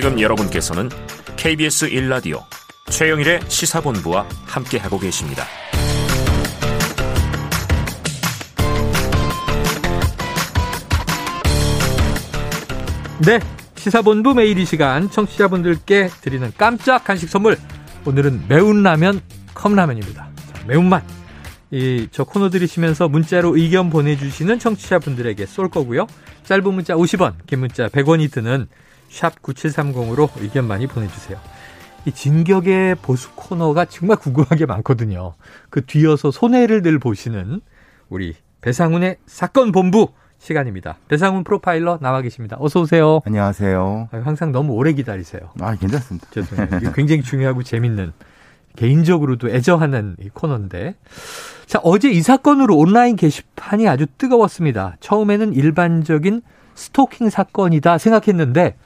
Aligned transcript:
지금 0.00 0.20
여러분께서는 0.20 0.90
KBS 1.36 1.90
1라디오 1.90 2.44
최영일의 2.88 3.40
시사본부와 3.48 4.28
함께하고 4.46 4.96
계십니다. 4.96 5.42
네. 13.26 13.40
시사본부 13.74 14.34
매일 14.34 14.60
이 14.60 14.64
시간 14.64 15.10
청취자분들께 15.10 16.10
드리는 16.20 16.52
깜짝 16.56 17.02
간식 17.02 17.28
선물. 17.28 17.58
오늘은 18.06 18.44
매운 18.46 18.84
라면 18.84 19.20
컵라면입니다. 19.54 20.28
자, 20.54 20.64
매운맛. 20.68 21.02
이, 21.72 22.06
저 22.12 22.22
코너 22.22 22.50
들으시면서 22.50 23.08
문자로 23.08 23.56
의견 23.56 23.90
보내주시는 23.90 24.60
청취자분들에게 24.60 25.44
쏠 25.46 25.68
거고요. 25.68 26.06
짧은 26.44 26.72
문자 26.72 26.94
50원, 26.94 27.34
긴 27.48 27.58
문자 27.58 27.88
100원이 27.88 28.30
드는 28.30 28.68
샵 29.08 29.40
9730으로 29.42 30.30
의견 30.40 30.66
많이 30.66 30.86
보내주세요. 30.86 31.38
이 32.04 32.12
진격의 32.12 32.96
보수 32.96 33.30
코너가 33.34 33.84
정말 33.86 34.16
궁금한 34.16 34.58
게 34.58 34.66
많거든요. 34.66 35.34
그 35.70 35.84
뒤어서 35.84 36.30
손해를 36.30 36.82
늘 36.82 36.98
보시는 36.98 37.60
우리 38.08 38.34
배상훈의 38.60 39.16
사건 39.26 39.72
본부 39.72 40.08
시간입니다. 40.38 40.98
배상훈 41.08 41.44
프로파일러 41.44 41.98
나와 42.00 42.22
계십니다. 42.22 42.56
어서 42.60 42.80
오세요. 42.80 43.20
안녕하세요. 43.24 44.08
항상 44.10 44.52
너무 44.52 44.72
오래 44.72 44.92
기다리세요. 44.92 45.50
아, 45.60 45.74
괜찮습니다. 45.74 46.28
죄송해요. 46.30 46.92
굉장히 46.94 47.22
중요하고 47.22 47.62
재밌는 47.62 48.12
개인적으로도 48.76 49.50
애정하는 49.50 50.16
이 50.20 50.28
코너인데. 50.28 50.94
자, 51.66 51.80
어제 51.82 52.10
이 52.10 52.22
사건으로 52.22 52.76
온라인 52.76 53.16
게시판이 53.16 53.88
아주 53.88 54.06
뜨거웠습니다. 54.16 54.96
처음에는 55.00 55.52
일반적인 55.52 56.42
스토킹 56.74 57.28
사건이다 57.28 57.98
생각했는데 57.98 58.76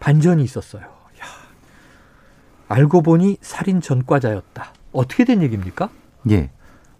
반전이 0.00 0.42
있었어요. 0.44 0.82
야, 0.82 1.24
알고 2.68 3.02
보니 3.02 3.38
살인 3.40 3.80
전과자였다. 3.80 4.72
어떻게 4.92 5.24
된 5.24 5.42
얘기입니까? 5.42 5.88
예. 6.30 6.50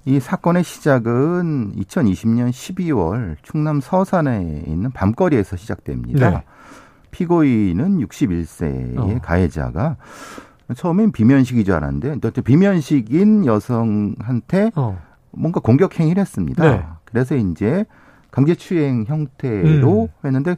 이 0.05 0.21
사건의 0.21 0.63
시작은 0.63 1.75
2020년 1.77 2.51
12월 2.51 3.37
충남 3.43 3.81
서산에 3.81 4.63
있는 4.67 4.93
밤거리에서 4.93 5.57
시작됩니다. 5.57 6.31
네. 6.31 6.45
피고인은 7.11 7.99
61세의 8.07 8.99
어. 8.99 9.19
가해자가 9.21 9.97
처음엔 10.77 11.11
비면식이 11.11 11.65
줄 11.65 11.75
알았는데 11.75 12.21
또 12.21 12.43
비면식인 12.43 13.47
여성한테 13.47 14.71
어. 14.77 15.01
뭔가 15.33 15.61
공격 15.61 15.99
행위를 15.99 16.21
했습니다. 16.21 16.71
네. 16.71 16.87
그래서 17.05 17.35
이제 17.35 17.85
강제추행 18.31 19.05
형태로 19.09 20.03
음. 20.03 20.09
했는데 20.25 20.57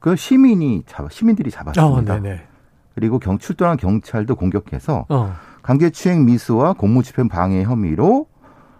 그 0.00 0.16
시민이 0.16 0.84
잡 0.86 1.10
시민들이 1.12 1.50
잡았습니다. 1.50 2.14
어, 2.14 2.20
그리고 2.94 3.18
경 3.18 3.38
출동한 3.38 3.76
경찰도 3.76 4.34
공격해서 4.34 5.06
어. 5.08 5.34
강제추행 5.62 6.24
미수와 6.24 6.72
공무집행 6.72 7.28
방해 7.28 7.62
혐의로 7.62 8.26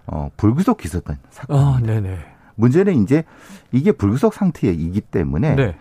어, 0.07 0.31
불구속 0.37 0.79
기소된 0.79 1.19
사건. 1.31 1.59
아, 1.59 1.81
네네. 1.81 2.19
문제는 2.57 3.03
이제 3.03 3.25
이게 3.71 3.93
불구속 3.93 4.35
상태이기 4.35 5.01
때문에 5.03 5.55
네. 5.55 5.77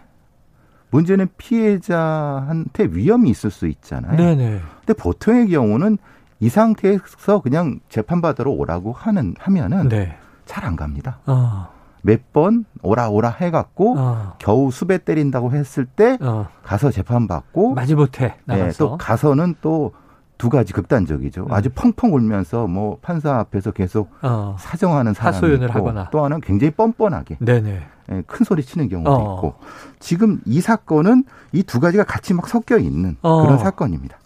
문제는 0.92 1.28
피해자한테 1.38 2.86
위험이 2.92 3.30
있을 3.30 3.50
수 3.50 3.68
있잖아요. 3.68 4.18
네네. 4.18 4.62
근데 4.80 4.94
보통의 4.94 5.50
경우는 5.50 5.98
이 6.40 6.50
상태에서 6.50 7.42
그냥 7.42 7.80
재판받으러 7.90 8.52
오라고 8.52 8.94
하는 8.94 9.36
하면은 9.40 9.90
네. 9.90 10.18
잘안 10.46 10.76
갑니다. 10.76 11.20
어. 11.26 11.79
몇 12.02 12.20
번 12.34 12.66
오라 12.82 13.10
오라 13.10 13.30
해갖고 13.30 13.96
어. 13.98 14.34
겨우 14.40 14.72
수배 14.72 15.00
때린다고 15.00 15.52
했을 15.52 15.86
때 15.86 16.18
어. 16.22 16.48
가서 16.64 16.92
재판받고 16.92 17.74
마지못해 17.74 18.36
나가서 18.46 18.66
네, 18.68 18.78
또 18.78 18.98
가서는 18.98 19.56
또 19.62 19.92
두 20.40 20.48
가지 20.48 20.72
극단적이죠. 20.72 21.48
음. 21.48 21.52
아주 21.52 21.70
펑펑 21.70 22.14
울면서 22.14 22.66
뭐 22.66 22.98
판사 23.02 23.36
앞에서 23.40 23.72
계속 23.72 24.10
어. 24.22 24.56
사정하는 24.58 25.14
사람이 25.14 25.54
있고 25.56 25.66
하거나. 25.68 26.10
또 26.12 26.20
하나는 26.24 26.40
굉장히 26.40 26.72
뻔뻔하게 26.72 27.40
네네. 27.42 27.82
예, 28.14 28.24
큰 28.26 28.46
소리 28.46 28.64
치는 28.64 28.88
경우도 28.88 29.12
어. 29.12 29.36
있고 29.36 29.56
지금 30.00 30.40
이 30.46 30.62
사건은 30.62 31.26
이 31.52 31.64
두 31.64 31.82
가지가 31.82 32.06
같이 32.06 32.34
막 32.34 32.48
섞여 32.48 32.78
있는 32.78 33.18
어. 33.22 33.42
그런 33.42 33.58
사건입니다. 33.58 34.18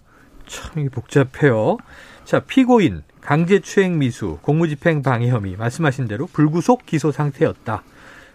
참 0.46 0.88
복잡해요. 0.92 1.78
자 2.26 2.42
피고인 2.42 3.02
강제추행 3.26 4.00
미수 4.00 4.40
공무집행 4.42 5.02
방해 5.02 5.30
혐의 5.30 5.56
말씀하신 5.56 6.08
대로 6.08 6.28
불구속 6.28 6.86
기소 6.86 7.12
상태였다. 7.12 7.84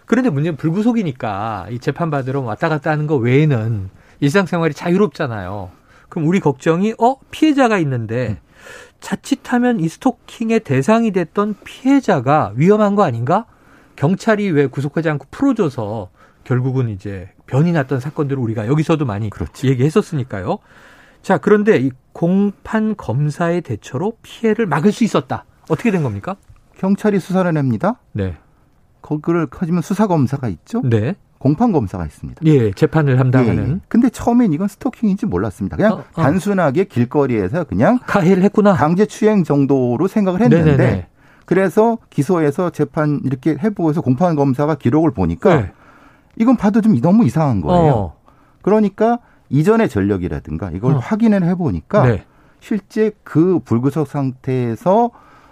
그런데 0.05 0.31
문제는 0.31 0.57
불구속이니까 0.57 1.67
이 1.69 1.79
재판 1.79 2.09
받으러 2.09 2.41
왔다 2.41 2.69
갔다 2.69 2.89
하는 2.89 3.05
거 3.05 3.15
외에는 3.15 3.89
일상생활이 4.19 4.73
자유롭잖아요. 4.73 5.69
그럼 6.09 6.27
우리 6.27 6.39
걱정이 6.39 6.95
어 6.97 7.17
피해자가 7.29 7.77
있는데 7.79 8.39
자칫하면 8.99 9.79
이 9.79 9.87
스토킹의 9.87 10.61
대상이 10.61 11.11
됐던 11.11 11.57
피해자가 11.63 12.53
위험한 12.55 12.95
거 12.95 13.03
아닌가? 13.03 13.45
경찰이 13.95 14.49
왜 14.49 14.65
구속하지 14.65 15.09
않고 15.09 15.27
풀어줘서 15.29 16.09
결국은 16.43 16.89
이제 16.89 17.29
변이 17.45 17.71
났던 17.71 17.99
사건들을 17.99 18.41
우리가 18.41 18.67
여기서도 18.67 19.05
많이 19.05 19.29
그렇지. 19.29 19.67
얘기했었으니까요. 19.67 20.57
자, 21.21 21.37
그런데 21.37 21.77
이 21.77 21.91
공판 22.13 22.95
검사의 22.95 23.61
대처로 23.61 24.13
피해를 24.21 24.65
막을 24.65 24.91
수 24.91 25.03
있었다. 25.03 25.45
어떻게 25.69 25.91
된 25.91 26.03
겁니까? 26.03 26.35
경찰이 26.77 27.19
수사를 27.19 27.51
냅니다. 27.53 27.99
네. 28.13 28.37
거기를 29.01 29.47
커지면 29.47 29.81
수사 29.81 30.07
검사가 30.07 30.47
있죠. 30.49 30.81
네. 30.83 31.15
공판 31.39 31.71
검사가 31.71 32.05
있습니다. 32.05 32.41
예, 32.45 32.71
재판을 32.73 33.15
담당하는. 33.15 33.67
예, 33.67 33.71
예. 33.71 33.79
근데 33.87 34.09
처음엔 34.09 34.51
이건 34.51 34.67
스토킹인지 34.67 35.25
몰랐습니다. 35.25 35.77
그냥 35.77 35.93
어, 35.93 35.97
어. 35.99 36.21
단순하게 36.21 36.85
길거리에서 36.85 37.63
그냥 37.63 37.99
가해를 38.05 38.43
했구나. 38.43 38.73
강제 38.73 39.05
추행 39.05 39.43
정도로 39.45 40.07
생각을 40.07 40.41
했는데 40.41 40.75
네네네. 40.75 41.07
그래서 41.45 41.97
기소해서 42.09 42.71
재판 42.71 43.21
이렇게 43.23 43.51
해보고서 43.57 44.01
공판 44.01 44.35
검사가 44.35 44.75
기록을 44.75 45.11
보니까 45.11 45.55
네. 45.61 45.71
이건 46.35 46.57
봐도 46.57 46.81
좀 46.81 46.99
너무 46.99 47.25
이상한 47.25 47.61
거예요. 47.61 47.91
어. 47.93 48.15
그러니까 48.61 49.19
이전의 49.49 49.89
전력이라든가 49.89 50.71
이걸 50.73 50.93
어. 50.93 50.97
확인을 50.97 51.43
해보니까 51.43 52.05
네. 52.05 52.23
실제 52.59 53.11
그 53.23 53.59
불구속 53.59 54.07
상태에서 54.07 55.11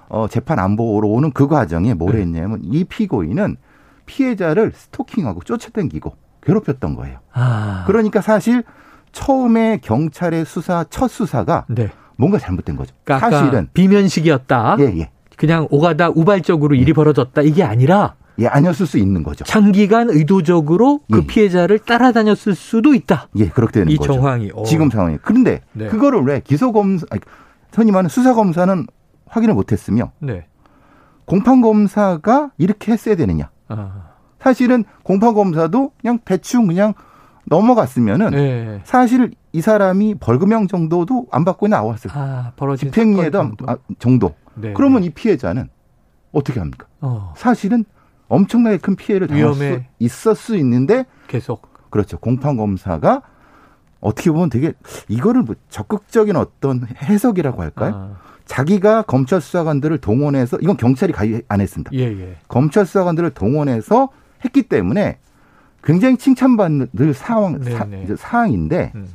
어, 0.10 0.28
재판 0.30 0.60
안 0.60 0.76
보러 0.76 1.08
오는 1.08 1.32
그 1.32 1.48
과정에 1.48 1.94
뭘 1.94 2.14
네. 2.14 2.22
했냐면 2.22 2.60
이 2.64 2.84
피고인은 2.84 3.58
피해자를 4.06 4.72
스토킹하고 4.74 5.42
쫓아다니고 5.44 6.16
괴롭혔던 6.42 6.96
거예요. 6.96 7.20
아. 7.34 7.84
그러니까 7.88 8.22
사실 8.22 8.64
처음에 9.12 9.80
경찰의 9.82 10.46
수사 10.46 10.86
첫 10.90 11.10
수사가 11.10 11.66
네. 11.68 11.90
뭔가 12.16 12.38
잘못된 12.38 12.76
거죠. 12.78 12.96
그러니까 13.04 13.30
사실은 13.30 13.68
비면식이었다. 13.74 14.78
예, 14.80 14.84
예. 14.98 15.10
그냥 15.36 15.68
오가다 15.70 16.10
우발적으로 16.10 16.76
일이 16.76 16.90
예. 16.90 16.94
벌어졌다 16.94 17.42
이게 17.42 17.64
아니라 17.64 18.16
예, 18.40 18.48
아니었을 18.48 18.86
수 18.86 18.98
있는 18.98 19.24
거죠. 19.24 19.44
장기간 19.46 20.10
의도적으로 20.10 21.02
그 21.12 21.20
예. 21.20 21.28
피해자를 21.28 21.80
따라다녔을 21.80 22.56
수도 22.56 22.94
있다. 22.94 23.30
예, 23.38 23.50
그렇게 23.50 23.80
되는 23.80 23.92
이 23.92 23.98
거죠. 23.98 24.14
정황이 24.14 24.52
오. 24.54 24.64
지금 24.64 24.90
상황이. 24.90 25.18
그런데 25.22 25.62
네. 25.74 25.88
그거를 25.88 26.24
왜 26.24 26.42
기소 26.42 26.72
검사 26.72 27.06
아니, 27.10 27.22
흔히 27.74 27.92
말하는 27.92 28.10
수사 28.10 28.34
검사는 28.34 28.86
확인을 29.28 29.56
못 29.56 29.72
했으며 29.72 30.12
네. 30.20 30.46
공판 31.26 31.62
검사가 31.62 32.52
이렇게 32.58 32.92
했어야 32.92 33.16
되느냐? 33.16 33.50
아. 33.68 34.12
사실은 34.40 34.86
공판 35.04 35.34
검사도 35.34 35.92
그냥 36.00 36.20
대충 36.24 36.68
그냥 36.68 36.94
넘어갔으면은 37.46 38.32
네. 38.32 38.82
사실 38.84 39.32
이 39.52 39.62
사람이 39.62 40.16
벌금형 40.16 40.68
정도도 40.68 41.28
안 41.32 41.44
받고 41.44 41.68
나왔을 41.68 42.12
아, 42.14 42.52
집행유예도 42.78 43.38
정도. 43.38 43.66
아, 43.68 43.78
정도. 44.00 44.36
네. 44.56 44.74
그러면 44.74 45.04
이 45.04 45.10
피해자는 45.10 45.70
어떻게 46.32 46.60
합니까? 46.60 46.88
어. 47.02 47.34
사실은 47.36 47.86
엄청나게 48.28 48.78
큰 48.78 48.96
피해를 48.96 49.28
당할 49.28 49.54
수 49.54 49.82
있을 50.00 50.36
수 50.36 50.56
있는데 50.58 51.06
계속 51.28 51.68
그렇죠. 51.90 52.18
공판 52.18 52.58
검사가 52.58 53.22
어떻게 54.00 54.32
보면 54.32 54.50
되게 54.50 54.74
이거를 55.08 55.44
뭐 55.44 55.56
적극적인 55.70 56.36
어떤 56.36 56.88
해석이라고 57.02 57.62
할까요? 57.62 57.94
아. 57.96 58.28
자기가 58.46 59.02
검찰 59.04 59.42
수사관들을 59.42 59.98
동원해서 59.98 60.58
이건 60.62 60.78
경찰이 60.78 61.12
가입 61.12 61.44
안 61.50 61.60
했습니다. 61.62 61.92
예, 61.94 62.04
예. 62.04 62.38
검찰 62.48 62.86
수사관들을 62.86 63.32
동원해서 63.32 64.10
했기 64.44 64.64
때문에 64.64 65.20
굉장히 65.84 66.18
칭찬받는 66.18 66.88
상황 67.14 67.62
사, 67.64 67.88
사항인데 68.16 68.94
음. 68.96 69.08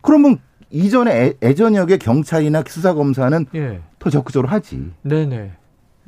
그러면 0.00 0.38
이전에 0.70 1.34
애, 1.42 1.54
전역의 1.54 1.98
경찰이나 1.98 2.62
수사검사는 2.66 3.46
예. 3.54 3.80
더 3.98 4.10
적극적으로 4.10 4.48
하지. 4.48 4.90
네네. 5.02 5.52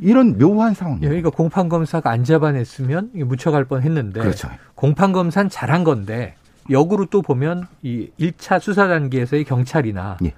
이런 0.00 0.38
묘한 0.38 0.74
상황이에요. 0.74 1.04
예, 1.04 1.08
그러니까 1.08 1.30
공판 1.30 1.68
검사가 1.68 2.10
안 2.10 2.24
잡아냈으면 2.24 3.10
묻혀갈 3.14 3.64
뻔했는데 3.64 4.20
그렇죠. 4.20 4.48
공판 4.74 5.12
검사는 5.12 5.48
잘한 5.48 5.84
건데 5.84 6.34
역으로 6.70 7.06
또 7.06 7.22
보면 7.22 7.66
이 7.82 8.10
1차 8.18 8.60
수사 8.60 8.88
단계에서의 8.88 9.44
경찰이나 9.44 10.18
예. 10.24 10.34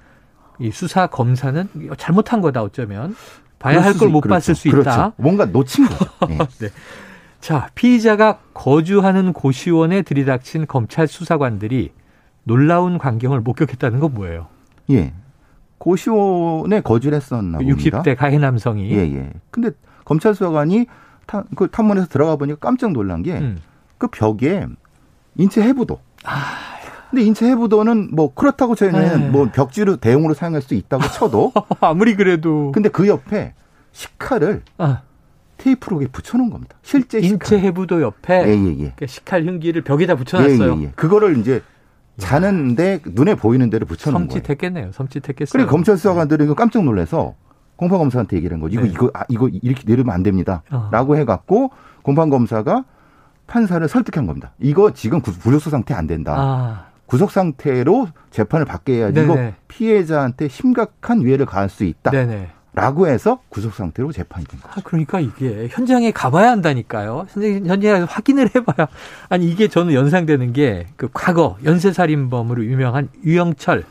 이 0.58 0.70
수사 0.70 1.06
검사는 1.06 1.68
잘못한 1.96 2.40
거다 2.40 2.62
어쩌면 2.62 3.16
봐야 3.58 3.82
할 3.82 3.94
걸못 3.94 4.22
그렇죠. 4.22 4.34
봤을 4.34 4.54
수 4.54 4.68
있다. 4.68 4.76
그렇죠. 4.76 5.12
뭔가 5.16 5.44
놓친 5.46 5.86
거죠. 5.86 6.04
네. 6.28 6.38
네. 6.58 6.68
자, 7.40 7.68
피의자가 7.74 8.38
거주하는 8.54 9.32
고시원에 9.32 10.02
들이닥친 10.02 10.66
검찰 10.66 11.08
수사관들이 11.08 11.92
놀라운 12.44 12.98
광경을 12.98 13.40
목격했다는 13.40 14.00
건 14.00 14.14
뭐예요? 14.14 14.48
예. 14.90 15.12
고시원에 15.82 16.80
거주를 16.80 17.16
했었나 17.16 17.58
봅니다. 17.58 18.02
60대 18.02 18.16
가해 18.16 18.38
남성이. 18.38 18.88
예, 18.92 18.98
예. 18.98 19.32
근데 19.50 19.70
검찰 20.04 20.32
수사관이 20.32 20.86
타, 21.26 21.42
그 21.56 21.68
탐문에서 21.68 22.06
들어가 22.06 22.36
보니까 22.36 22.60
깜짝 22.60 22.92
놀란 22.92 23.24
게 23.24 23.36
음. 23.36 23.58
그 23.98 24.06
벽에 24.06 24.68
인체 25.36 25.60
해부도. 25.60 25.98
아, 26.24 26.54
근데 27.10 27.24
인체 27.24 27.48
해부도는 27.48 28.10
뭐 28.12 28.32
그렇다고 28.32 28.76
네. 28.76 28.90
저희는 28.92 29.32
뭐 29.32 29.50
벽지로 29.52 29.96
대용으로 29.96 30.34
사용할 30.34 30.62
수 30.62 30.74
있다고 30.74 31.02
쳐도 31.02 31.52
아무리 31.80 32.14
그래도 32.14 32.70
근데 32.72 32.88
그 32.88 33.08
옆에 33.08 33.54
식칼을 33.90 34.62
아, 34.78 35.02
테이프로 35.56 36.00
붙여놓은 36.12 36.50
겁니다. 36.50 36.76
실제 36.82 37.18
인체 37.18 37.56
식칼. 37.56 37.58
해부도 37.58 38.02
옆에 38.02 38.34
예, 38.46 38.50
예, 38.50 38.68
예. 38.68 38.74
그러니까 38.74 39.06
식칼 39.06 39.44
흉기를 39.46 39.82
벽에다 39.82 40.14
붙여놨어요. 40.14 40.74
예, 40.74 40.78
예, 40.78 40.82
예. 40.84 40.92
그거를 40.94 41.38
이제 41.38 41.60
자는데 42.18 43.00
눈에 43.06 43.34
보이는 43.34 43.68
대로 43.70 43.86
붙여놓은 43.86 44.28
거예요. 44.28 44.42
섬찟했겠네요. 44.42 44.92
섬찟했겠어요. 44.92 45.52
그리고 45.52 45.70
검찰 45.70 45.96
수사관들이 45.96 46.44
이거 46.44 46.54
깜짝 46.54 46.84
놀라서 46.84 47.34
공판 47.76 47.98
검사한테 47.98 48.36
얘기를 48.36 48.54
한 48.54 48.60
거죠. 48.60 48.74
이거 48.74 48.82
네. 48.84 48.90
이거 48.90 49.10
아, 49.14 49.24
이거 49.28 49.48
이렇게 49.48 49.82
내리면 49.86 50.14
안 50.14 50.20
어. 50.20 50.22
됩니다.라고 50.22 51.16
해갖고 51.16 51.70
공판 52.02 52.30
검사가 52.30 52.84
판사를 53.46 53.86
설득한 53.88 54.26
겁니다. 54.26 54.52
이거 54.60 54.92
지금 54.92 55.20
구- 55.20 55.36
구속수 55.38 55.70
상태 55.70 55.94
안 55.94 56.06
된다. 56.06 56.34
아, 56.36 56.86
구속 57.06 57.30
상태로 57.30 58.08
재판을 58.30 58.64
받게 58.66 58.94
해야지 58.94 59.20
이거 59.22 59.34
네네. 59.34 59.54
피해자한테 59.68 60.48
심각한 60.48 61.24
위해를 61.24 61.44
가할 61.44 61.68
수 61.68 61.84
있다 61.84 62.10
라고. 62.74 63.06
해서 63.06 63.40
구속 63.48 63.74
상태로 63.74 64.12
재판이 64.12 64.46
된 64.46 64.60
거죠. 64.60 64.72
아, 64.78 64.82
그러니까 64.84 65.20
이게 65.20 65.68
현장에 65.70 66.10
가봐야 66.12 66.50
한다니까요. 66.52 67.26
현장- 67.28 67.66
현장에 67.66 68.00
가서 68.00 68.06
확인을 68.06 68.50
해봐야. 68.54 68.88
아니, 69.28 69.46
이게 69.50 69.68
저는 69.68 69.92
연상되는 69.94 70.52
게 70.52 70.86
그 70.96 71.08
과거 71.12 71.56
연쇄살인범으로 71.64 72.64
유명한 72.64 73.08
유영철 73.24 73.84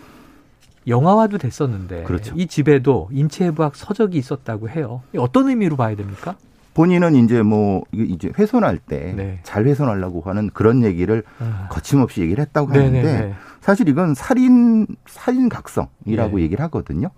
영화화도 0.87 1.37
됐었는데 1.37 2.03
그렇죠. 2.03 2.33
이 2.35 2.47
집에도 2.47 3.07
인체해부학 3.11 3.75
서적이 3.75 4.17
있었다고 4.17 4.69
해요. 4.69 5.03
어떤 5.17 5.49
의미로 5.49 5.75
봐야 5.75 5.95
됩니까? 5.95 6.35
본인은 6.73 7.15
이제 7.15 7.41
뭐 7.43 7.83
이제 7.93 8.31
훼손할 8.39 8.77
때잘 8.79 9.15
네. 9.63 9.69
훼손하려고 9.69 10.21
하는 10.21 10.49
그런 10.53 10.83
얘기를 10.83 11.21
아, 11.39 11.67
거침없이 11.69 12.21
얘기를 12.21 12.41
했다고 12.43 12.69
하는데 12.71 13.03
네네네. 13.03 13.33
사실 13.59 13.89
이건 13.89 14.15
살인 14.15 14.87
살인 15.05 15.49
각성이라고 15.49 16.39
예. 16.39 16.43
얘기를 16.43 16.63
하거든요. 16.65 17.09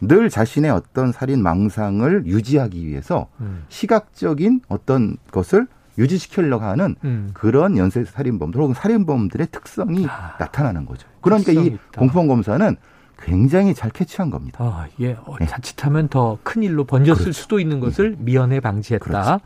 늘 0.00 0.28
자신의 0.30 0.70
어떤 0.70 1.12
살인 1.12 1.42
망상을 1.42 2.26
유지하기 2.26 2.86
위해서 2.86 3.28
음, 3.40 3.64
시각적인 3.68 4.62
어떤 4.68 5.16
것을 5.30 5.66
유지시키려고 5.96 6.64
하는 6.64 6.96
음. 7.04 7.30
그런 7.34 7.76
연쇄 7.76 8.04
살인범들 8.04 8.60
혹은 8.60 8.74
살인범들의 8.74 9.46
특성이 9.52 10.06
아, 10.08 10.34
나타나는 10.38 10.86
거죠. 10.86 11.06
그러니까 11.20 11.52
이. 11.52 11.76
공판 11.96 12.26
검사는 12.26 12.76
굉장히 13.22 13.74
잘 13.74 13.90
캐치한 13.90 14.28
겁니다. 14.30 14.58
아, 14.64 14.86
이게 14.98 15.16
어, 15.24 15.36
네. 15.38 15.46
자칫하면 15.46 16.08
더 16.08 16.38
큰 16.42 16.62
일로 16.64 16.84
번졌을 16.84 17.24
그렇죠. 17.24 17.40
수도 17.40 17.60
있는 17.60 17.78
것을 17.80 18.16
미연에 18.18 18.60
방지했다. 18.60 19.04
그렇죠. 19.04 19.40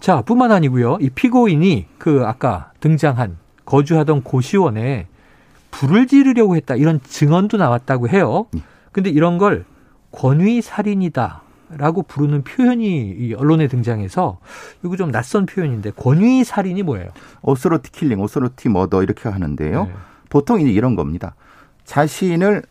자, 0.00 0.20
뿐만 0.22 0.50
아니고요. 0.52 0.98
이 1.00 1.08
피고인이 1.08 1.86
그 1.98 2.24
아까 2.26 2.72
등장한 2.80 3.38
거주하던 3.64 4.22
고시원에 4.22 5.06
불을 5.70 6.06
지르려고 6.08 6.56
했다. 6.56 6.74
이런 6.74 7.00
증언도 7.02 7.56
나왔다고 7.56 8.08
해요. 8.08 8.46
예. 8.56 8.60
근데 8.92 9.08
이런 9.10 9.38
걸 9.38 9.64
권위 10.16 10.62
살인이다. 10.62 11.42
라고 11.68 12.02
부르는 12.04 12.44
표현이 12.44 13.16
이 13.18 13.34
언론에 13.34 13.66
등장해서 13.66 14.38
이거 14.84 14.96
좀 14.96 15.10
낯선 15.10 15.46
표현인데 15.46 15.90
권위 15.90 16.44
살인이 16.44 16.80
뭐예요? 16.84 17.08
authority 17.42 17.90
killing, 17.90 18.20
authority 18.20 18.68
murder 18.68 19.02
이렇게 19.02 19.28
하는데요. 19.28 19.84
네. 19.86 19.92
보통 20.28 20.60
이제 20.60 20.70
이런 20.70 20.94
겁니다. 20.94 21.34
자신을 21.84 22.62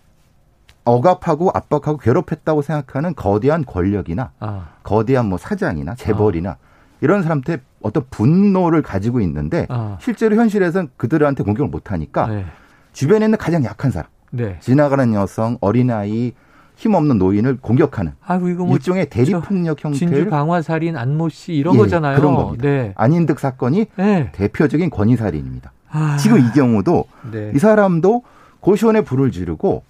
억압하고 0.85 1.51
압박하고 1.53 1.97
괴롭혔다고 1.97 2.61
생각하는 2.61 3.15
거대한 3.15 3.65
권력이나 3.65 4.31
아, 4.39 4.69
거대한 4.83 5.25
뭐 5.25 5.37
사장이나 5.37 5.95
재벌이나 5.95 6.55
이런 7.01 7.21
사람한테 7.21 7.61
어떤 7.81 8.05
분노를 8.09 8.81
가지고 8.81 9.19
있는데 9.19 9.65
아, 9.67 9.97
실제로 9.99 10.37
현실에서는 10.37 10.91
그들한테 10.95 11.43
공격을 11.43 11.69
못 11.69 11.91
하니까 11.91 12.27
네. 12.27 12.45
주변에 12.93 13.25
있는 13.25 13.37
가장 13.37 13.65
약한 13.65 13.91
사람, 13.91 14.09
네. 14.31 14.57
지나가는 14.61 15.13
여성, 15.13 15.57
어린아이, 15.59 16.31
힘없는 16.75 17.17
노인을 17.17 17.57
공격하는 17.57 18.13
아이고 18.25 18.49
이거 18.49 18.65
뭐 18.65 18.75
일종의 18.75 19.09
대리폭력 19.09 19.77
진주 19.77 20.05
형태를 20.05 20.29
강화살인 20.29 20.97
안모 20.97 21.29
씨 21.29 21.53
이런 21.53 21.75
예, 21.75 21.79
거잖아요. 21.79 22.17
그런 22.17 22.35
겁니다. 22.35 22.63
네. 22.63 22.93
안인득 22.95 23.39
사건이 23.39 23.87
네. 23.95 24.29
대표적인 24.33 24.89
권위살인입니다. 24.89 25.71
아, 25.89 26.17
지금 26.17 26.39
이 26.39 26.51
경우도 26.53 27.05
네. 27.31 27.51
이 27.55 27.59
사람도 27.59 28.23
고시원에 28.59 29.01
불을 29.01 29.31
지르고 29.31 29.83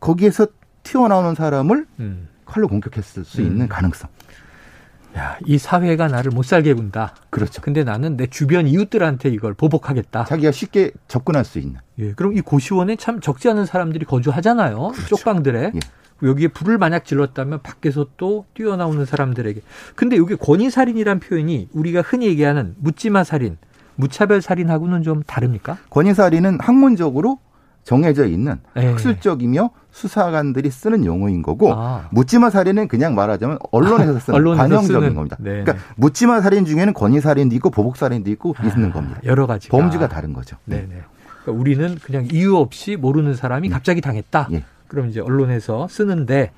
거기에서 0.00 0.46
튀어나오는 0.82 1.34
사람을 1.34 1.86
음. 2.00 2.28
칼로 2.44 2.68
공격했을 2.68 3.24
수 3.24 3.40
음. 3.40 3.46
있는 3.46 3.68
가능성. 3.68 4.10
야, 5.16 5.38
이 5.46 5.58
사회가 5.58 6.08
나를 6.08 6.32
못 6.32 6.44
살게 6.44 6.74
군다. 6.74 7.14
그렇죠. 7.30 7.62
근데 7.62 7.84
나는 7.84 8.16
내 8.16 8.26
주변 8.26 8.66
이웃들한테 8.66 9.28
이걸 9.28 9.54
보복하겠다. 9.54 10.24
자기가 10.24 10.50
쉽게 10.50 10.90
접근할 11.06 11.44
수 11.44 11.60
있는. 11.60 11.80
예, 12.00 12.12
그럼 12.12 12.36
이 12.36 12.40
고시원에 12.40 12.96
참 12.96 13.20
적지 13.20 13.48
않은 13.48 13.64
사람들이 13.64 14.04
거주하잖아요. 14.06 14.88
그렇죠. 14.88 15.16
쪽방들에. 15.16 15.70
예. 15.74 15.80
여기에 16.22 16.48
불을 16.48 16.78
만약 16.78 17.04
질렀다면 17.04 17.60
밖에서 17.62 18.06
또 18.16 18.44
뛰어나오는 18.54 19.04
사람들에게. 19.04 19.60
근데 19.94 20.16
여기 20.16 20.36
권위살인이란 20.36 21.20
표현이 21.20 21.68
우리가 21.72 22.02
흔히 22.02 22.26
얘기하는 22.26 22.74
묻지마 22.78 23.24
살인, 23.24 23.58
무차별 23.96 24.40
살인하고는 24.40 25.02
좀 25.02 25.22
다릅니까? 25.22 25.78
권위살인은 25.90 26.58
학문적으로 26.60 27.38
정해져 27.82 28.26
있는 28.26 28.60
네. 28.74 28.86
학술적이며 28.90 29.70
수사관들이 29.90 30.70
쓰는 30.70 31.04
용어인 31.04 31.42
거고 31.42 31.74
아. 31.74 32.08
묻지마 32.12 32.48
살인은 32.50 32.88
그냥 32.88 33.14
말하자면 33.14 33.58
언론에서 33.70 34.18
쓰는 34.20 34.36
언론에서 34.36 34.62
관용적인 34.62 35.00
쓰는. 35.02 35.14
겁니다. 35.14 35.36
네. 35.38 35.62
그러니까 35.62 35.76
묻지마 35.96 36.40
살인 36.40 36.64
중에는 36.64 36.94
권위 36.94 37.20
살인도 37.20 37.54
있고 37.56 37.70
보복 37.70 37.96
살인도 37.98 38.30
있고 38.30 38.54
있는 38.64 38.90
아, 38.90 38.92
겁니다. 38.92 39.20
여러 39.24 39.46
가지. 39.46 39.68
범주가 39.68 40.08
다른 40.08 40.32
거죠. 40.32 40.56
네네. 40.64 41.02
그러니까 41.42 41.60
우리는 41.60 41.96
그냥 42.02 42.26
이유 42.32 42.56
없이 42.56 42.96
모르는 42.96 43.34
사람이 43.34 43.68
갑자기 43.68 44.00
당했다. 44.00 44.48
예. 44.52 44.64
그럼 44.94 45.08
이제 45.08 45.20
언론에서 45.20 45.88
쓰는데 45.88 46.52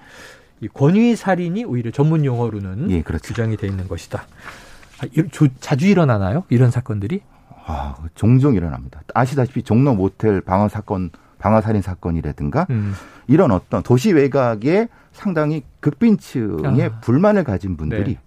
이 0.60 0.68
권위 0.68 1.16
살인이 1.16 1.64
오히려 1.64 1.90
전문 1.90 2.24
용어로는 2.24 2.90
예, 2.90 3.02
그렇죠. 3.02 3.28
규정이 3.28 3.56
돼 3.56 3.66
있는 3.66 3.88
것이다. 3.88 4.26
아, 5.00 5.06
자주 5.60 5.86
일어나나요? 5.86 6.44
이런 6.50 6.70
사건들이? 6.70 7.22
아, 7.64 7.96
종종 8.14 8.54
일어납니다. 8.54 9.00
아시다시피 9.14 9.62
종로 9.62 9.94
모텔 9.94 10.42
방화 10.42 10.68
사건, 10.68 11.10
방화 11.38 11.62
살인 11.62 11.80
사건이라든가 11.80 12.66
음. 12.68 12.92
이런 13.26 13.50
어떤 13.52 13.82
도시 13.82 14.12
외곽에 14.12 14.88
상당히 15.12 15.64
극빈층의 15.80 16.82
아. 16.84 17.00
불만을 17.00 17.42
가진 17.42 17.78
분들이 17.78 18.14
네. 18.14 18.20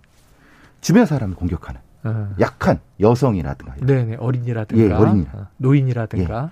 주변 0.82 1.06
사람을 1.06 1.36
공격하는 1.36 1.82
어. 2.04 2.34
약한 2.40 2.80
여성이라든가 3.00 3.76
네네 3.82 4.16
어린이라든가 4.16 4.84
예, 4.84 4.92
어린이. 4.92 5.28
어, 5.34 5.48
노인이라든가 5.58 6.50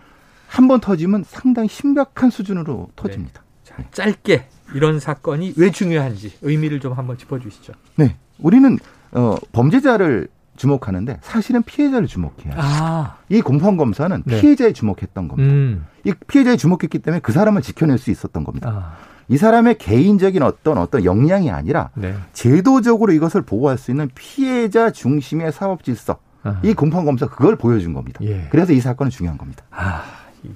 한번 0.47 0.79
터지면 0.79 1.23
상당히 1.25 1.67
심각한 1.67 2.29
수준으로 2.29 2.89
터집니다. 2.95 3.41
자, 3.41 3.46
짧게 3.91 4.47
이런 4.73 4.99
사건이 4.99 5.53
왜 5.57 5.71
중요한지 5.71 6.37
의미를 6.41 6.79
좀 6.79 6.93
한번 6.93 7.17
짚어주시죠. 7.17 7.73
네, 7.95 8.15
우리는 8.39 8.77
어, 9.11 9.35
범죄자를 9.51 10.27
주목하는데 10.57 11.19
사실은 11.21 11.63
피해자를 11.63 12.07
주목해야 12.07 12.53
해요. 12.53 12.55
아, 12.57 13.17
이 13.29 13.41
공판 13.41 13.77
검사는 13.77 14.23
네. 14.25 14.41
피해자에 14.41 14.73
주목했던 14.73 15.27
겁니다. 15.27 15.53
음, 15.53 15.85
이 16.03 16.13
피해자에 16.27 16.57
주목했기 16.57 16.99
때문에 16.99 17.21
그 17.21 17.31
사람을 17.31 17.61
지켜낼 17.61 17.97
수 17.97 18.11
있었던 18.11 18.43
겁니다. 18.43 18.69
아, 18.69 18.97
이 19.29 19.37
사람의 19.37 19.77
개인적인 19.77 20.41
어떤 20.41 20.77
어떤 20.77 21.05
역량이 21.05 21.51
아니라 21.51 21.91
네. 21.93 22.15
제도적으로 22.33 23.13
이것을 23.13 23.43
보호할 23.43 23.77
수 23.77 23.91
있는 23.91 24.09
피해자 24.15 24.91
중심의 24.91 25.51
사법 25.51 25.83
질서. 25.83 26.17
아. 26.43 26.59
이 26.63 26.73
공판 26.73 27.05
검사 27.05 27.27
그걸 27.27 27.55
보여준 27.55 27.93
겁니다. 27.93 28.19
예. 28.23 28.47
그래서 28.49 28.71
이 28.71 28.79
사건은 28.79 29.09
중요한 29.09 29.37
겁니다. 29.37 29.63